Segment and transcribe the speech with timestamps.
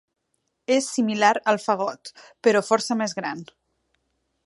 [0.75, 2.11] És similar al fagot,
[2.49, 3.49] però força més gran.